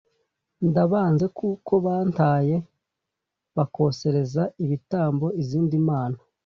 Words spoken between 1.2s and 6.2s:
kuko bantaye bakosereza ibitambo izindi mana